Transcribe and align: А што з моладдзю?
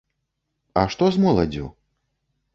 А 0.81 0.85
што 0.95 1.11
з 1.19 1.23
моладдзю? 1.27 1.71